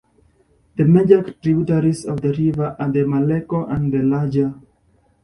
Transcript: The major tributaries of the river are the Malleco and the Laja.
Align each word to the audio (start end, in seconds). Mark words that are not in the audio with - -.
The 0.77 0.83
major 0.85 1.21
tributaries 1.21 2.05
of 2.05 2.21
the 2.21 2.33
river 2.33 2.75
are 2.79 2.91
the 2.91 3.01
Malleco 3.05 3.69
and 3.71 3.93
the 3.93 3.99
Laja. 3.99 4.59